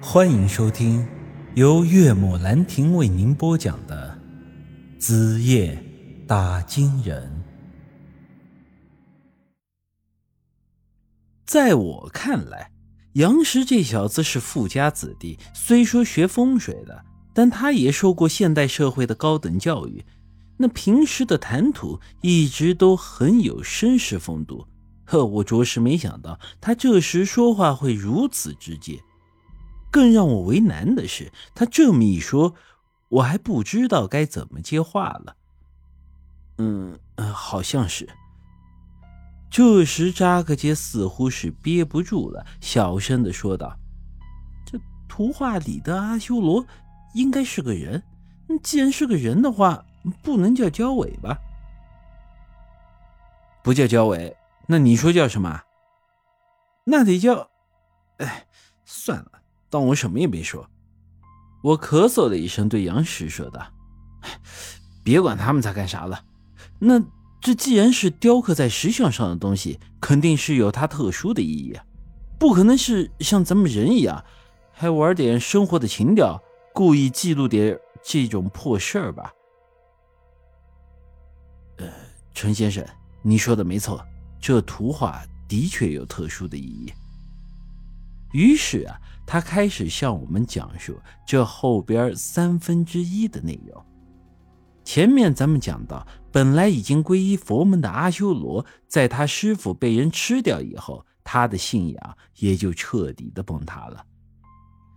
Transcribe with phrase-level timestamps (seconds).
[0.00, 1.06] 欢迎收听
[1.54, 4.18] 由岳母兰亭为您播讲的
[5.00, 5.82] 《子夜
[6.26, 7.42] 打金人》。
[11.46, 12.70] 在我看来，
[13.14, 17.02] 杨石这小子是富家子弟，虽说学风水的，
[17.32, 20.04] 但他也受过现代社会的高等教育。
[20.58, 24.66] 那平时的谈吐一直都很有绅士风度。
[25.06, 29.00] 呵，我着实没想到他这时说话会如此直接。
[29.96, 32.54] 更让我为难的是，他这么一说，
[33.08, 35.36] 我还不知道该怎么接话了。
[36.58, 36.98] 嗯，
[37.32, 38.06] 好像是。
[39.50, 43.74] 这时，扎克杰似乎是憋不住了，小声的说道
[44.70, 44.78] ：“这
[45.08, 46.66] 图画里的阿修罗
[47.14, 48.02] 应该是个人。
[48.62, 49.82] 既然是个人的话，
[50.22, 51.38] 不能叫焦尾吧？
[53.62, 55.62] 不叫焦尾，那你说叫什么？
[56.84, 57.48] 那得叫……
[58.18, 58.46] 哎，
[58.84, 59.32] 算了。”
[59.76, 60.66] 当我什么也没说，
[61.62, 63.60] 我咳嗽了一声，对杨石说道
[65.04, 66.24] ：“别管他们在干啥了。
[66.78, 66.98] 那
[67.42, 71.84] 这既然是雕刻在石像上的东西，肯定是有它特殊的意义啊，
[72.38, 74.24] 不可能是像咱们人一样，
[74.72, 79.30] 还玩点生活的情调，故意记录点这种破事儿吧？”
[81.76, 81.86] 呃，
[82.32, 82.82] 陈先生，
[83.20, 84.02] 你说的没错，
[84.40, 86.90] 这图画的确有特殊的意义。
[88.36, 93.82] 于是啊，他开始向我们讲述这后边三分之一的内容。
[94.84, 104.04] 前面咱们讲到，本来已经皈依佛门的阿修罗，在他师傅被人吃掉以后，他的信仰也就彻底的崩塌了，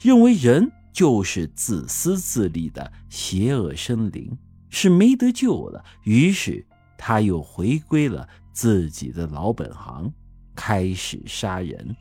[0.00, 4.38] 认为人就是自私自利的邪恶生灵，
[4.70, 5.84] 是没得救了。
[6.04, 6.64] 于是
[6.96, 10.08] 他又回归了自己的老本行，
[10.54, 11.96] 开始杀人。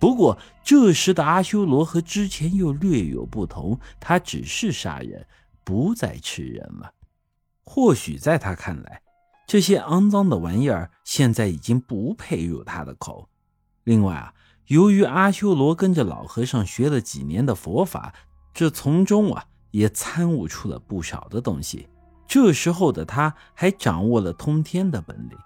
[0.00, 5.26] 不过，这时的阿修罗和之前又略有不同，他只是杀人，
[5.62, 6.90] 不再吃人了。
[7.64, 9.02] 或许在他看来，
[9.46, 13.28] 这些肮脏的玩意儿现在已经不配入他的口。
[13.84, 14.32] 另外啊，
[14.68, 18.14] 由于阿修罗跟着老和尚学了几年的佛法，
[18.54, 21.88] 这从中啊也参悟出了不少的东西。
[22.26, 25.36] 这时候的他还掌握了通天的本领。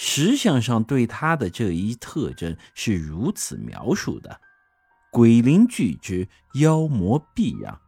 [0.00, 4.40] 石像上对他的这一特征是如此描述的
[5.10, 7.80] ：“鬼灵惧之，妖魔避让。”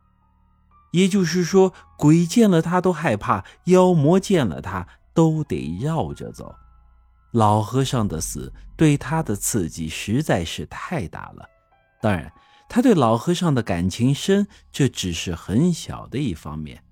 [0.90, 6.52] 也就是说，鬼见了他都害怕，妖魔见了他都得绕着走。
[7.30, 11.48] 老和尚的死对他的刺激实在是太大了。
[12.02, 12.32] 当然，
[12.68, 16.82] 他对老和尚的感情深，这只是很小的一方面。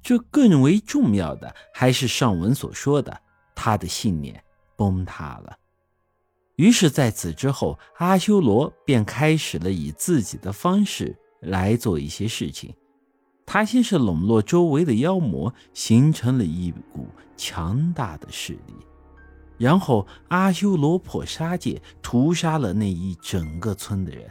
[0.00, 3.20] 这更为重要的还是上文所说的
[3.56, 4.44] 他的信念。
[4.82, 5.56] 崩塌了。
[6.56, 12.74] 于是，在此之后，阿修罗便开始了以自己的方式来做一些事情。
[13.46, 17.06] 他先是笼络周围的妖魔，形成了一股
[17.36, 18.74] 强大的势力。
[19.56, 24.28] 然后，阿修罗破杀戒，屠杀了那一整个村的人；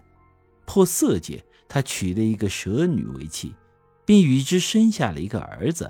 [0.66, 3.56] 破色戒，他娶了一个蛇女为妻，
[4.06, 5.90] 并与之生下了一个儿子。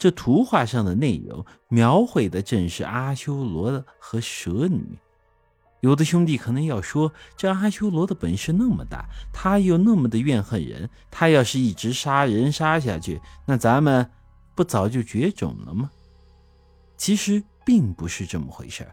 [0.00, 4.98] 这图画上的内容描绘的正是阿修罗和蛇女。
[5.80, 14.10] 有的兄弟可能要说，这阿修罗的本事那么大，他又那么的怨恨人，他要是一直杀人杀下去，那咱们
[14.54, 15.90] 不早就绝种了吗？
[16.96, 18.86] 其实并不是这么回事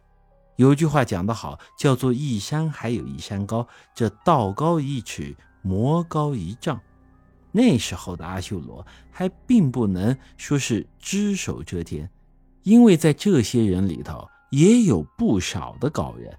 [0.58, 6.78] 有句话讲得好，叫做“一山还有一山高”，这道高一尺，魔高一丈。
[7.58, 12.08] 那时候的阿修罗还并不能说是只手遮天，
[12.62, 16.38] 因为在这些人里头也有不少的高人，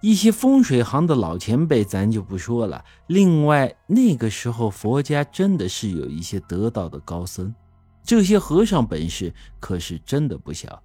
[0.00, 2.82] 一些风水行的老前辈咱就不说了。
[3.08, 7.54] 另外，那个时候佛家真的是有一些得道的高僧，
[8.02, 10.82] 这些和尚本事可是真的不小。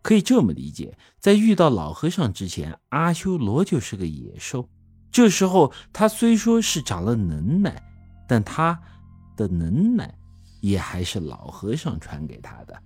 [0.00, 4.66] 可以这么理解，在遇到老和尚之前，阿修罗就是个野兽。
[5.10, 7.82] 这时候他虽说是长了能耐。
[8.26, 8.80] 但他
[9.36, 10.12] 的能耐
[10.60, 12.82] 也还是老和尚传给他的，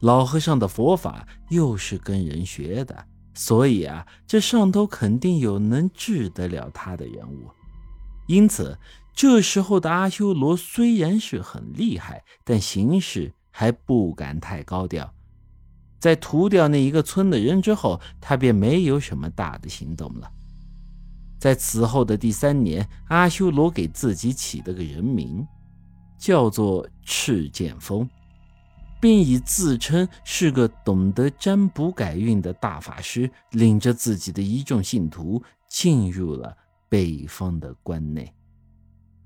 [0.00, 7.50] 老和尚的佛法又是跟人学的，所以啊，这上头肯定有能治得了他的人物。
[8.26, 8.78] 因此，
[9.14, 15.12] 这时候的阿修罗虽然是很厉害，但行事还不敢太高调。
[15.98, 20.30] 在屠掉那一个村的人之后，他便没有什么大的行动了。
[21.40, 25.44] 在此后的第三年，阿修罗给自己起了个人名，
[26.18, 28.06] 叫做赤剑锋，
[29.00, 36.54] 并以自称是个懂得占卜改运的大法师，领着自己的一众信徒进入了
[36.90, 38.30] 北方的关内。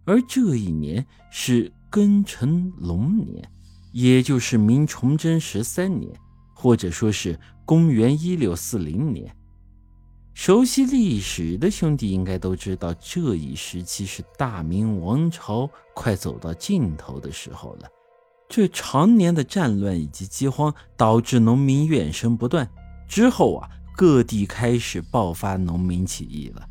[0.05, 3.51] 而这一年是庚辰龙年，
[3.93, 6.15] 也就是明崇祯十三年，
[6.55, 9.35] 或者说是公元一六四零年。
[10.35, 17.89] 熟悉历史的兄弟应该都知道，这一时期是大明王朝快走到尽头的时候了。
[18.49, 22.69] 这常年的战乱以及饥荒，导致农民怨声不断。
[23.09, 26.69] 之后啊，各地开始爆发农民起义了。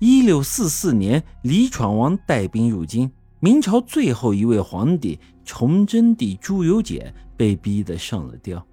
[0.00, 3.10] 一六四四年，李闯王带兵入京，
[3.40, 8.66] 明朝最后一位皇帝崇祯帝朱由检被逼得上了吊。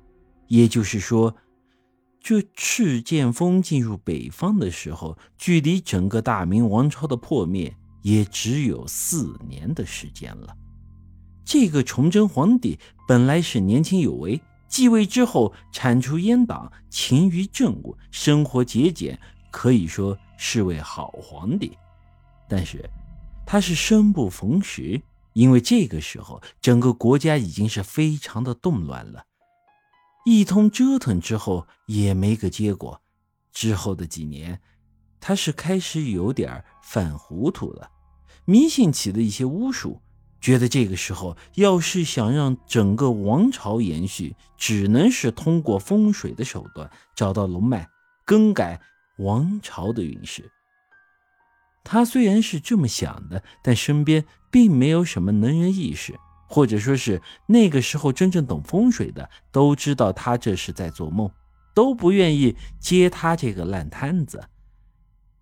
[0.47, 1.33] 也就是说，
[2.23, 10.55] 这赤剑锋进入北方的时候，距离整个大明王朝的破灭也只有四年的时间了。
[11.43, 12.77] 这个崇祯皇帝
[13.07, 19.19] 本来是年轻有为，继位之后铲除阉党，勤于政务，生活节俭，
[19.51, 21.75] 可以说是位好皇帝。
[22.47, 22.87] 但是，
[23.47, 25.01] 他是生不逢时，
[25.33, 29.23] 因为这个时候整个国家已经是非常的动乱了。
[30.23, 33.01] 一通折腾之后也没个结果，
[33.51, 34.61] 之后的几年，
[35.19, 37.89] 他是开始有点犯糊涂了，
[38.45, 40.01] 迷信起了一些巫术。
[40.39, 47.87] 觉得这个时候，要是想让整个王朝延续，只能是通过风水的手段找到龙脉，
[48.25, 48.81] 更改
[49.19, 50.51] 王朝的运势。
[51.83, 56.19] 他虽然是这么想的，但身边并没有什么能人异士，
[56.51, 61.31] 或者说是那个时候真正懂风水的，都知道他这是在做梦，
[61.73, 64.43] 都不愿意接他这个烂摊子。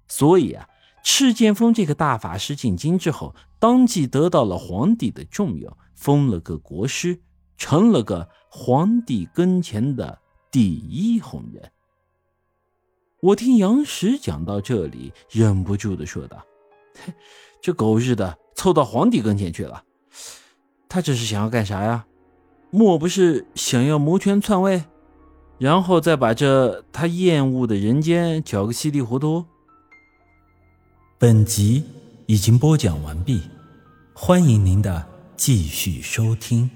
[0.07, 0.69] 所以啊。
[1.01, 7.21] 赤剑峰这个大法师进京之后，当即得到了皇帝的重用，封了个国师，
[7.57, 10.19] 成了个皇帝跟前的
[10.51, 11.71] 第一红人。
[13.21, 16.45] 我听杨石讲到这里，忍不住的说道
[17.63, 19.81] ：“这狗日的，凑到皇帝跟前去了，
[20.89, 22.06] 他这是想要干啥呀？
[22.71, 24.83] 莫不是想要谋权篡位，
[25.59, 29.45] 然后再把这他厌恶的人间搅个稀里糊涂？”
[31.19, 31.83] 本集
[32.25, 33.44] 已经播讲完毕，
[34.13, 36.69] 欢迎您的继续收听。